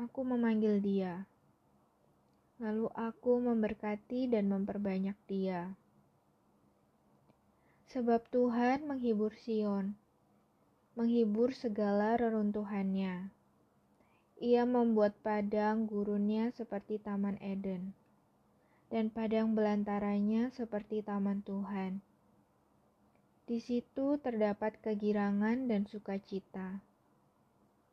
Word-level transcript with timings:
aku 0.00 0.24
memanggil 0.24 0.80
dia. 0.80 1.28
Lalu 2.56 2.88
aku 2.88 3.36
memberkati 3.36 4.32
dan 4.32 4.48
memperbanyak 4.48 5.20
dia 5.28 5.76
Sebab 7.88 8.28
Tuhan 8.28 8.84
menghibur 8.84 9.32
Sion, 9.32 9.96
menghibur 10.92 11.56
segala 11.56 12.20
reruntuhannya. 12.20 13.32
Ia 14.44 14.68
membuat 14.68 15.16
padang 15.24 15.88
gurunnya 15.88 16.52
seperti 16.52 17.00
Taman 17.00 17.40
Eden, 17.40 17.96
dan 18.92 19.08
padang 19.08 19.56
belantaranya 19.56 20.52
seperti 20.52 21.00
Taman 21.00 21.40
Tuhan. 21.48 22.04
Di 23.48 23.56
situ 23.56 24.20
terdapat 24.20 24.76
kegirangan 24.84 25.72
dan 25.72 25.88
sukacita, 25.88 26.84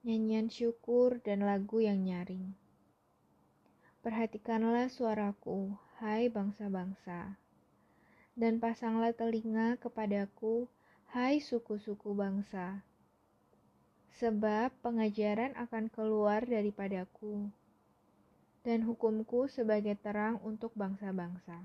nyanyian 0.04 0.52
syukur 0.52 1.24
dan 1.24 1.48
lagu 1.48 1.80
yang 1.80 2.04
nyaring. 2.04 2.52
Perhatikanlah 4.04 4.92
suaraku, 4.92 5.72
hai 6.04 6.28
bangsa-bangsa 6.28 7.45
dan 8.36 8.60
pasanglah 8.60 9.16
telinga 9.16 9.80
kepadaku, 9.80 10.68
hai 11.16 11.40
suku-suku 11.40 12.12
bangsa. 12.12 12.84
Sebab 14.20 14.76
pengajaran 14.84 15.56
akan 15.56 15.88
keluar 15.88 16.44
daripadaku, 16.44 17.48
dan 18.68 18.84
hukumku 18.84 19.48
sebagai 19.48 19.96
terang 19.96 20.40
untuk 20.44 20.76
bangsa-bangsa. 20.76 21.64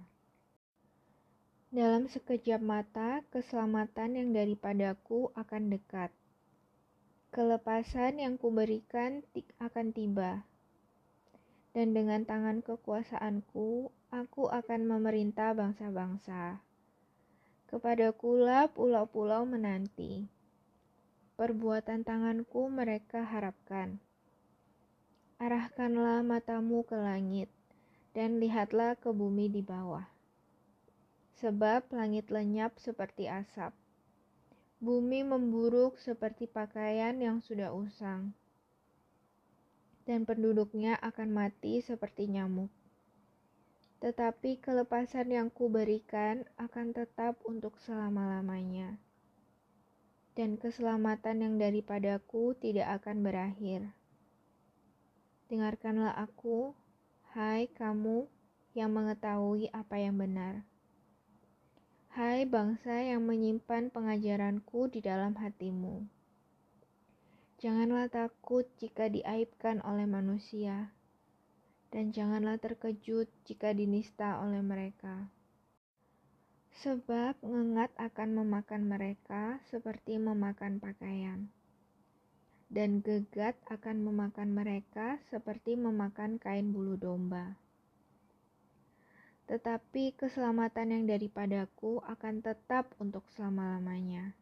Dalam 1.70 2.10
sekejap 2.10 2.58
mata, 2.58 3.22
keselamatan 3.30 4.18
yang 4.18 4.28
daripadaku 4.34 5.30
akan 5.38 5.70
dekat. 5.70 6.10
Kelepasan 7.30 8.18
yang 8.18 8.34
kuberikan 8.34 9.22
akan 9.62 9.94
tiba. 9.94 10.42
Dan 11.70 11.94
dengan 11.94 12.26
tangan 12.26 12.66
kekuasaanku, 12.66 13.94
aku 14.10 14.50
akan 14.50 14.90
memerintah 14.90 15.54
bangsa-bangsa. 15.54 16.58
Kepada 17.70 18.10
kulap 18.10 18.74
pulau-pulau 18.74 19.46
menanti. 19.46 20.26
Perbuatan 21.38 22.02
tanganku 22.02 22.66
mereka 22.66 23.22
harapkan. 23.22 24.02
Arahkanlah 25.38 26.26
matamu 26.26 26.82
ke 26.82 26.98
langit, 26.98 27.48
dan 28.12 28.42
lihatlah 28.42 28.98
ke 28.98 29.14
bumi 29.14 29.46
di 29.46 29.62
bawah. 29.62 30.04
Sebab 31.38 31.88
langit 31.94 32.28
lenyap 32.28 32.76
seperti 32.82 33.30
asap. 33.30 33.72
Bumi 34.82 35.22
memburuk 35.24 35.96
seperti 36.02 36.50
pakaian 36.50 37.16
yang 37.22 37.40
sudah 37.40 37.72
usang. 37.72 38.34
Dan 40.04 40.26
penduduknya 40.26 40.98
akan 40.98 41.30
mati 41.30 41.80
seperti 41.80 42.26
nyamuk 42.26 42.79
tetapi 44.00 44.56
kelepasan 44.64 45.28
yang 45.28 45.52
kuberikan 45.52 46.48
akan 46.56 46.96
tetap 46.96 47.36
untuk 47.44 47.76
selama-lamanya. 47.84 48.96
Dan 50.32 50.56
keselamatan 50.56 51.44
yang 51.44 51.54
daripadaku 51.60 52.56
tidak 52.56 53.04
akan 53.04 53.20
berakhir. 53.20 53.92
Dengarkanlah 55.52 56.16
aku, 56.16 56.72
hai 57.36 57.68
kamu 57.68 58.24
yang 58.72 58.88
mengetahui 58.88 59.68
apa 59.68 60.00
yang 60.00 60.16
benar. 60.16 60.64
Hai 62.16 62.48
bangsa 62.48 63.04
yang 63.04 63.28
menyimpan 63.28 63.92
pengajaranku 63.92 64.88
di 64.88 65.04
dalam 65.04 65.36
hatimu. 65.36 66.08
Janganlah 67.60 68.08
takut 68.08 68.64
jika 68.80 69.12
diaibkan 69.12 69.84
oleh 69.84 70.08
manusia 70.08 70.96
dan 71.90 72.14
janganlah 72.14 72.54
terkejut 72.58 73.26
jika 73.42 73.74
dinista 73.74 74.38
oleh 74.38 74.62
mereka. 74.62 75.26
Sebab 76.80 77.42
ngengat 77.42 77.90
akan 77.98 78.40
memakan 78.40 78.86
mereka 78.86 79.58
seperti 79.68 80.16
memakan 80.16 80.78
pakaian, 80.78 81.50
dan 82.70 83.02
gegat 83.02 83.58
akan 83.66 84.06
memakan 84.06 84.54
mereka 84.54 85.18
seperti 85.28 85.74
memakan 85.74 86.38
kain 86.38 86.70
bulu 86.70 86.94
domba. 86.94 87.58
Tetapi 89.50 90.14
keselamatan 90.14 90.94
yang 90.94 91.04
daripadaku 91.10 91.98
akan 92.06 92.38
tetap 92.38 92.94
untuk 93.02 93.26
selama-lamanya. 93.34 94.38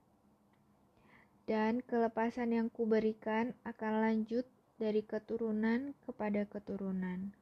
Dan 1.49 1.81
kelepasan 1.81 2.53
yang 2.53 2.69
kuberikan 2.69 3.57
akan 3.65 4.05
lanjut 4.05 4.45
dari 4.77 5.01
keturunan 5.01 5.97
kepada 6.05 6.45
keturunan. 6.45 7.38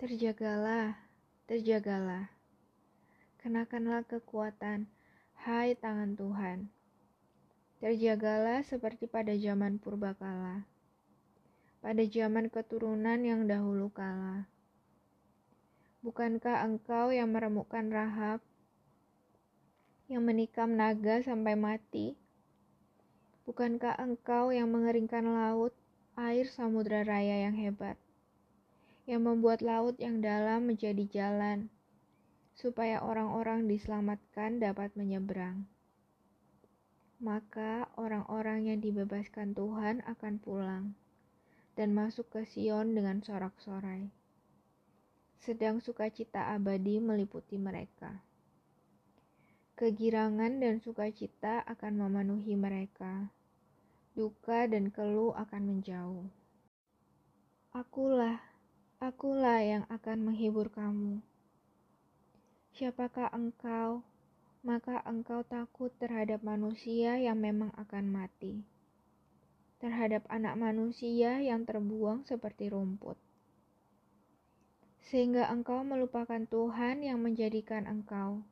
Terjagalah, 0.00 0.96
terjagalah. 1.44 2.32
Kenakanlah 3.36 4.00
kekuatan, 4.08 4.88
hai 5.44 5.76
tangan 5.76 6.16
Tuhan. 6.16 6.72
Terjagalah 7.84 8.64
seperti 8.64 9.04
pada 9.04 9.36
zaman 9.36 9.76
purbakala, 9.76 10.64
pada 11.84 12.00
zaman 12.08 12.48
keturunan 12.48 13.20
yang 13.20 13.44
dahulu 13.44 13.92
kala. 13.92 14.48
Bukankah 16.00 16.64
engkau 16.64 17.12
yang 17.12 17.36
meremukkan 17.36 17.92
Rahab, 17.92 18.40
yang 20.08 20.24
menikam 20.24 20.80
naga 20.80 21.20
sampai 21.20 21.60
mati? 21.60 22.16
Bukankah 23.44 24.00
engkau 24.00 24.48
yang 24.48 24.72
mengeringkan 24.72 25.28
laut, 25.28 25.76
air 26.16 26.48
samudra 26.48 27.04
raya 27.04 27.44
yang 27.44 27.52
hebat? 27.52 28.00
Yang 29.10 29.26
membuat 29.26 29.58
laut 29.58 29.98
yang 29.98 30.22
dalam 30.22 30.70
menjadi 30.70 31.02
jalan, 31.10 31.66
supaya 32.54 33.02
orang-orang 33.02 33.66
diselamatkan 33.66 34.62
dapat 34.62 34.94
menyeberang. 34.94 35.66
Maka 37.18 37.90
orang-orang 37.98 38.70
yang 38.70 38.78
dibebaskan 38.78 39.58
Tuhan 39.58 40.06
akan 40.06 40.38
pulang 40.38 40.84
dan 41.74 41.90
masuk 41.90 42.30
ke 42.30 42.46
Sion 42.46 42.94
dengan 42.94 43.18
sorak-sorai. 43.18 44.14
Sedang 45.42 45.82
sukacita 45.82 46.54
abadi 46.54 47.02
meliputi 47.02 47.58
mereka. 47.58 48.22
Kegirangan 49.74 50.60
dan 50.62 50.78
sukacita 50.78 51.66
akan 51.66 52.06
memenuhi 52.06 52.54
mereka. 52.54 53.32
Duka 54.14 54.68
dan 54.70 54.92
keluh 54.92 55.32
akan 55.34 55.62
menjauh. 55.66 56.28
Akulah 57.72 58.49
Akulah 59.00 59.64
yang 59.64 59.88
akan 59.88 60.28
menghibur 60.28 60.68
kamu. 60.68 61.24
Siapakah 62.76 63.32
engkau? 63.32 64.04
Maka 64.60 65.00
engkau 65.08 65.40
takut 65.40 65.88
terhadap 65.96 66.44
manusia 66.44 67.16
yang 67.16 67.40
memang 67.40 67.72
akan 67.80 68.12
mati, 68.12 68.60
terhadap 69.80 70.28
anak 70.28 70.52
manusia 70.60 71.40
yang 71.40 71.64
terbuang 71.64 72.28
seperti 72.28 72.68
rumput, 72.68 73.16
sehingga 75.08 75.48
engkau 75.48 75.80
melupakan 75.80 76.44
Tuhan 76.44 77.00
yang 77.00 77.24
menjadikan 77.24 77.88
engkau, 77.88 78.44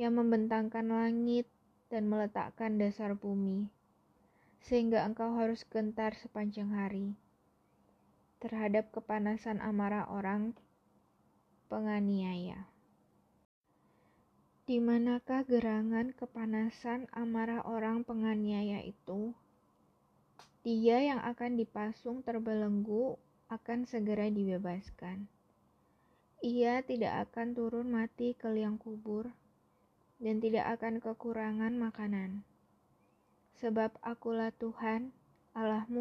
yang 0.00 0.16
membentangkan 0.16 0.88
langit 0.88 1.44
dan 1.92 2.08
meletakkan 2.08 2.80
dasar 2.80 3.12
bumi, 3.12 3.68
sehingga 4.64 5.04
engkau 5.04 5.36
harus 5.36 5.60
gentar 5.68 6.16
sepanjang 6.16 6.72
hari 6.72 7.20
terhadap 8.40 8.88
kepanasan 8.90 9.60
amarah 9.60 10.08
orang 10.08 10.56
penganiaya. 11.68 12.66
Di 14.64 14.80
manakah 14.80 15.44
gerangan 15.44 16.16
kepanasan 16.16 17.06
amarah 17.12 17.60
orang 17.68 18.02
penganiaya 18.02 18.80
itu? 18.80 19.36
Dia 20.64 21.04
yang 21.04 21.20
akan 21.20 21.60
dipasung 21.60 22.24
terbelenggu 22.24 23.20
akan 23.52 23.84
segera 23.84 24.32
dibebaskan. 24.32 25.28
Ia 26.40 26.80
tidak 26.80 27.28
akan 27.28 27.52
turun 27.52 27.92
mati 27.92 28.32
ke 28.32 28.48
liang 28.48 28.80
kubur 28.80 29.28
dan 30.16 30.40
tidak 30.40 30.80
akan 30.80 31.04
kekurangan 31.04 31.76
makanan. 31.76 32.48
Sebab 33.60 34.00
akulah 34.00 34.48
Tuhan, 34.56 35.12
Allahmu, 35.52 35.99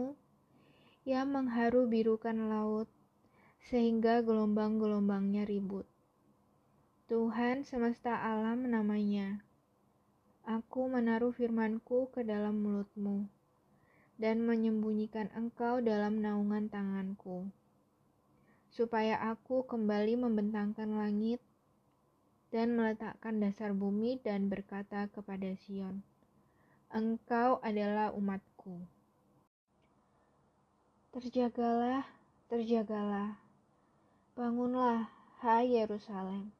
yang 1.09 1.33
mengharu 1.33 1.89
birukan 1.89 2.38
laut 2.53 2.85
sehingga 3.65 4.21
gelombang-gelombangnya 4.21 5.41
ribut. 5.41 5.89
Tuhan 7.09 7.65
semesta 7.65 8.13
alam 8.13 8.69
namanya. 8.69 9.41
Aku 10.45 10.85
menaruh 10.85 11.33
firmanku 11.33 12.13
ke 12.13 12.21
dalam 12.21 12.61
mulutmu 12.61 13.25
dan 14.21 14.45
menyembunyikan 14.45 15.33
engkau 15.33 15.81
dalam 15.81 16.21
naungan 16.21 16.69
tanganku, 16.69 17.50
supaya 18.69 19.17
aku 19.33 19.65
kembali 19.65 20.13
membentangkan 20.13 20.94
langit 20.94 21.41
dan 22.53 22.77
meletakkan 22.77 23.41
dasar 23.41 23.73
bumi 23.73 24.21
dan 24.21 24.45
berkata 24.45 25.09
kepada 25.09 25.57
Sion, 25.65 26.05
Engkau 26.94 27.57
adalah 27.65 28.13
umatku. 28.13 28.99
Terjagalah, 31.09 32.06
terjagalah, 32.53 33.41
bangunlah, 34.38 35.09
hai 35.41 35.65
Yerusalem 35.65 36.53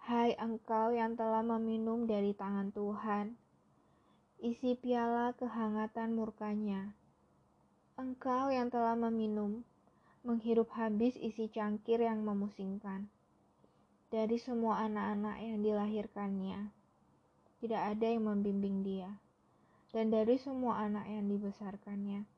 Hai 0.00 0.32
engkau 0.40 0.96
yang 0.96 1.20
telah 1.20 1.44
meminum 1.44 2.08
dari 2.08 2.32
tangan 2.32 2.72
Tuhan, 2.72 3.36
isi 4.40 4.72
piala 4.80 5.36
kehangatan 5.36 6.16
murkanya. 6.16 6.96
Engkau 8.00 8.48
yang 8.48 8.72
telah 8.72 8.96
meminum, 8.96 9.68
menghirup 10.24 10.72
habis 10.72 11.12
isi 11.20 11.52
cangkir 11.52 12.00
yang 12.00 12.24
memusingkan. 12.24 13.12
Dari 14.08 14.40
semua 14.40 14.80
anak-anak 14.88 15.44
yang 15.44 15.60
dilahirkannya, 15.60 16.72
tidak 17.60 17.82
ada 17.84 18.16
yang 18.16 18.32
membimbing 18.32 18.80
dia. 18.80 19.20
Dan 19.92 20.08
dari 20.08 20.40
semua 20.40 20.88
anak 20.88 21.04
yang 21.04 21.28
dibesarkannya, 21.28 22.31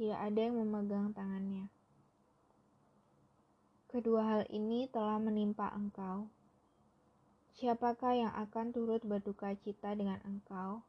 tidak 0.00 0.16
ada 0.16 0.40
yang 0.40 0.56
memegang 0.56 1.12
tangannya. 1.12 1.68
Kedua 3.84 4.24
hal 4.24 4.42
ini 4.48 4.88
telah 4.88 5.20
menimpa 5.20 5.68
engkau 5.76 6.32
Siapakah 7.60 8.16
yang 8.16 8.32
akan 8.32 8.72
turut 8.72 9.04
berduka 9.04 9.52
cita 9.52 9.92
dengan 9.92 10.16
engkau? 10.24 10.80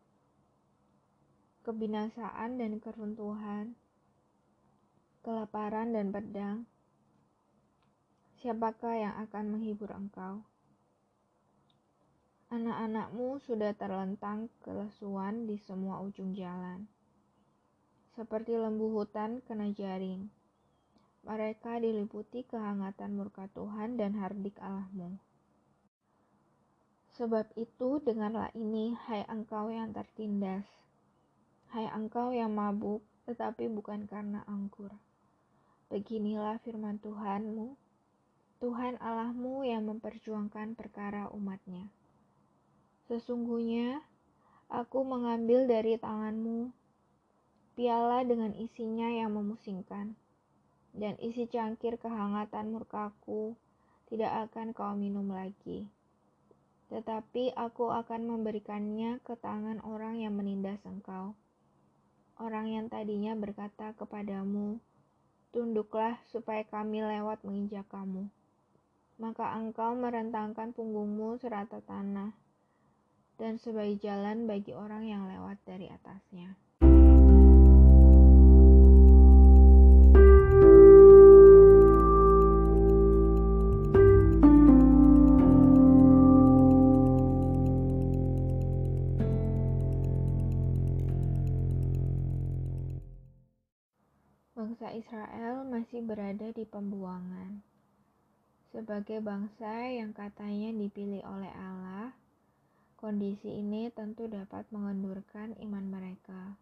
Kebinasaan 1.68 2.56
dan 2.56 2.80
keruntuhan, 2.80 3.75
kelaparan 5.19 5.92
dan 5.92 6.16
pedang. 6.16 6.64
Siapakah 8.40 8.96
yang 8.96 9.16
akan 9.19 9.52
menghibur 9.52 9.92
engkau? 9.92 10.48
Anak-anakmu 12.48 13.44
sudah 13.44 13.75
terlentang 13.75 14.48
kelesuan 14.64 15.52
di 15.52 15.60
semua 15.60 16.00
ujung 16.00 16.31
jalan, 16.31 16.88
seperti 18.12 18.60
lembu 18.60 18.92
hutan 18.92 19.40
kena 19.48 19.72
jaring. 19.72 20.28
Mereka 21.24 21.80
diliputi 21.80 22.44
kehangatan 22.44 23.16
murka 23.16 23.48
Tuhan 23.56 23.96
dan 23.96 24.18
hardik 24.18 24.58
Allahmu. 24.60 25.22
Sebab 27.16 27.54
itu 27.54 28.02
dengarlah 28.02 28.50
ini, 28.58 28.98
hai 29.08 29.22
engkau 29.30 29.69
yang 29.69 29.94
tertindas, 29.94 30.66
hai 31.69 31.86
engkau 31.94 32.34
yang 32.34 32.52
mabuk, 32.52 33.06
tetapi 33.30 33.69
bukan 33.69 34.10
karena 34.10 34.42
anggur. 34.50 34.90
Beginilah 35.94 36.57
firman 36.66 36.98
Tuhanmu, 36.98 37.78
Tuhan 38.64 38.98
Allahmu 38.98 39.62
yang 39.68 39.86
memperjuangkan 39.86 40.74
perkara 40.74 41.30
umatnya. 41.30 41.92
Sesungguhnya, 43.06 44.02
aku 44.72 45.04
mengambil 45.06 45.68
dari 45.69 46.00
tanganmu 46.02 46.81
piala 47.73 48.23
dengan 48.27 48.51
isinya 48.57 49.07
yang 49.12 49.35
memusingkan, 49.35 50.15
dan 50.95 51.15
isi 51.23 51.47
cangkir 51.47 51.95
kehangatan 51.97 52.71
murkaku 52.75 53.56
tidak 54.12 54.51
akan 54.51 54.75
kau 54.75 54.94
minum 54.95 55.31
lagi 55.31 55.88
tetapi 56.91 57.56
aku 57.56 57.88
akan 57.88 58.27
memberikannya 58.27 59.23
ke 59.23 59.39
tangan 59.39 59.79
orang 59.88 60.19
yang 60.19 60.35
menindas 60.35 60.83
engkau. 60.83 61.39
Orang 62.35 62.68
yang 62.68 62.91
tadinya 62.91 63.31
berkata 63.31 63.95
kepadamu, 63.95 64.83
Tunduklah 65.51 66.19
supaya 66.31 66.63
kami 66.68 67.03
lewat 67.03 67.44
menginjak 67.47 67.88
kamu. 67.91 68.27
Maka 69.19 69.56
engkau 69.56 69.95
merentangkan 69.95 70.75
punggungmu 70.75 71.39
serata 71.39 71.79
tanah, 71.83 72.35
dan 73.39 73.56
sebagai 73.59 74.00
jalan 74.00 74.47
bagi 74.47 74.75
orang 74.75 75.07
yang 75.07 75.27
lewat 75.27 75.59
dari 75.63 75.91
atasnya. 75.91 76.56
Bangsa 94.62 94.94
Israel 94.94 95.66
masih 95.66 96.06
berada 96.06 96.54
di 96.54 96.62
pembuangan. 96.69 97.66
Sebagai 98.69 99.18
bangsa 99.18 99.90
yang 99.90 100.13
katanya 100.13 100.69
dipilih 100.69 101.25
oleh 101.25 101.50
Allah, 101.50 102.13
kondisi 102.94 103.58
ini 103.58 103.90
tentu 103.90 104.30
dapat 104.30 104.69
mengendurkan 104.69 105.58
iman 105.66 105.81
mereka. 105.90 106.62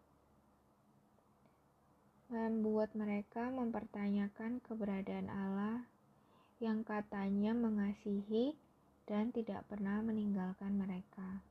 Membuat 2.31 2.95
mereka 2.95 3.51
mempertanyakan 3.51 4.63
keberadaan 4.63 5.27
Allah 5.27 5.83
yang 6.63 6.87
katanya 6.87 7.51
mengasihi 7.51 8.55
dan 9.11 9.35
tidak 9.35 9.67
pernah 9.67 9.99
meninggalkan 9.99 10.71
mereka. 10.71 11.43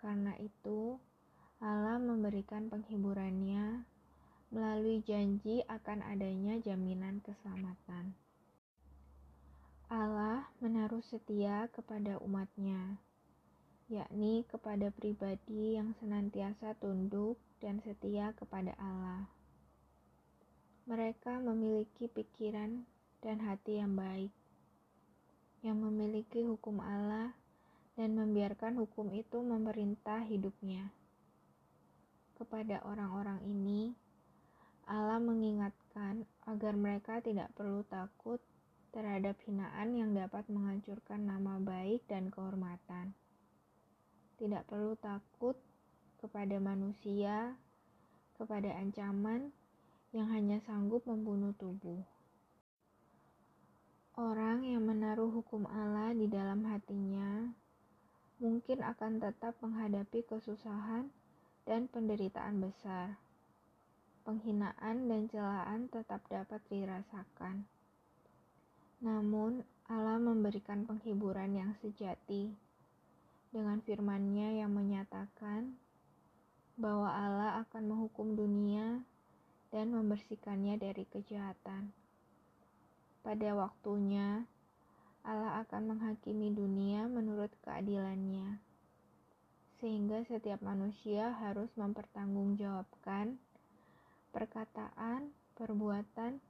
Karena 0.00 0.32
itu, 0.40 0.96
Allah 1.60 2.00
memberikan 2.00 2.72
penghiburannya 2.72 3.91
melalui 4.52 5.00
janji 5.00 5.64
akan 5.64 6.04
adanya 6.04 6.60
jaminan 6.60 7.24
keselamatan. 7.24 8.12
Allah 9.88 10.44
menaruh 10.60 11.00
setia 11.00 11.72
kepada 11.72 12.20
umatnya, 12.20 13.00
yakni 13.88 14.44
kepada 14.44 14.92
pribadi 14.92 15.80
yang 15.80 15.96
senantiasa 15.96 16.76
tunduk 16.76 17.40
dan 17.64 17.80
setia 17.80 18.36
kepada 18.36 18.76
Allah. 18.76 19.24
Mereka 20.84 21.40
memiliki 21.40 22.12
pikiran 22.12 22.84
dan 23.24 23.40
hati 23.40 23.80
yang 23.80 23.96
baik, 23.96 24.32
yang 25.64 25.80
memiliki 25.80 26.44
hukum 26.44 26.80
Allah 26.84 27.32
dan 27.96 28.16
membiarkan 28.16 28.76
hukum 28.76 29.12
itu 29.16 29.40
memerintah 29.40 30.24
hidupnya. 30.28 30.92
Kepada 32.36 32.80
orang-orang 32.82 33.44
ini, 33.44 33.92
Allah 34.92 35.16
mengingatkan 35.24 36.28
agar 36.44 36.76
mereka 36.76 37.24
tidak 37.24 37.48
perlu 37.56 37.80
takut 37.88 38.36
terhadap 38.92 39.40
hinaan 39.48 39.96
yang 39.96 40.12
dapat 40.12 40.44
menghancurkan 40.52 41.24
nama 41.24 41.56
baik 41.56 42.04
dan 42.12 42.28
kehormatan. 42.28 43.16
Tidak 44.36 44.68
perlu 44.68 44.92
takut 45.00 45.56
kepada 46.20 46.60
manusia, 46.60 47.56
kepada 48.36 48.68
ancaman 48.76 49.48
yang 50.12 50.28
hanya 50.28 50.60
sanggup 50.60 51.08
membunuh 51.08 51.56
tubuh. 51.56 52.04
Orang 54.12 54.68
yang 54.68 54.84
menaruh 54.84 55.32
hukum 55.32 55.64
Allah 55.72 56.12
di 56.12 56.28
dalam 56.28 56.68
hatinya 56.68 57.48
mungkin 58.44 58.84
akan 58.84 59.24
tetap 59.24 59.56
menghadapi 59.64 60.20
kesusahan 60.28 61.08
dan 61.64 61.88
penderitaan 61.88 62.60
besar 62.60 63.16
penghinaan 64.22 65.10
dan 65.10 65.28
celaan 65.28 65.90
tetap 65.90 66.22
dapat 66.30 66.62
dirasakan. 66.70 67.66
Namun, 69.02 69.66
Allah 69.90 70.16
memberikan 70.22 70.86
penghiburan 70.86 71.58
yang 71.58 71.74
sejati 71.82 72.54
dengan 73.52 73.82
firman-Nya 73.82 74.64
yang 74.64 74.72
menyatakan 74.72 75.76
bahwa 76.80 77.10
Allah 77.12 77.50
akan 77.66 77.92
menghukum 77.92 78.32
dunia 78.38 79.04
dan 79.68 79.92
membersihkannya 79.92 80.80
dari 80.80 81.04
kejahatan. 81.04 81.92
Pada 83.20 83.50
waktunya, 83.54 84.48
Allah 85.22 85.62
akan 85.62 85.94
menghakimi 85.94 86.50
dunia 86.50 87.06
menurut 87.06 87.52
keadilannya, 87.62 88.58
sehingga 89.78 90.26
setiap 90.26 90.58
manusia 90.64 91.30
harus 91.38 91.70
mempertanggungjawabkan 91.78 93.38
perkataan, 94.32 95.30
perbuatan, 95.54 96.40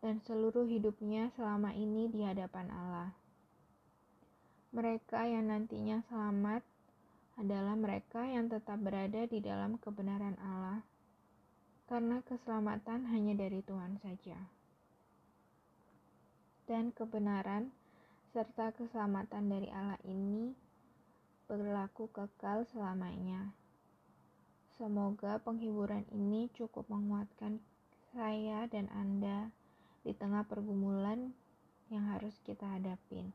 dan 0.00 0.14
seluruh 0.24 0.64
hidupnya 0.64 1.28
selama 1.36 1.72
ini 1.76 2.08
di 2.08 2.24
hadapan 2.24 2.68
Allah. 2.72 3.10
Mereka 4.70 5.26
yang 5.26 5.50
nantinya 5.50 6.00
selamat 6.08 6.62
adalah 7.40 7.74
mereka 7.74 8.22
yang 8.22 8.46
tetap 8.46 8.78
berada 8.78 9.26
di 9.26 9.40
dalam 9.40 9.80
kebenaran 9.80 10.36
Allah, 10.40 10.84
karena 11.90 12.22
keselamatan 12.22 13.08
hanya 13.10 13.34
dari 13.34 13.64
Tuhan 13.64 13.98
saja. 13.98 14.38
Dan 16.70 16.94
kebenaran 16.94 17.74
serta 18.30 18.70
keselamatan 18.78 19.50
dari 19.50 19.66
Allah 19.74 19.98
ini 20.06 20.54
berlaku 21.50 22.06
kekal 22.14 22.62
selamanya. 22.70 23.50
Semoga 24.80 25.36
penghiburan 25.44 26.08
ini 26.08 26.48
cukup 26.56 26.88
menguatkan 26.88 27.60
saya 28.16 28.64
dan 28.64 28.88
Anda 28.96 29.52
di 30.00 30.16
tengah 30.16 30.48
pergumulan 30.48 31.36
yang 31.92 32.08
harus 32.08 32.32
kita 32.40 32.64
hadapin. 32.64 33.28